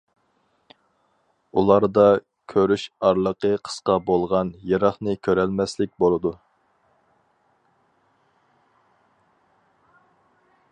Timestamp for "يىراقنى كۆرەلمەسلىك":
4.71-5.95